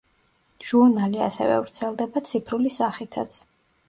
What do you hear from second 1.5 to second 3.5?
ვრცელდება ციფრული სახითაც.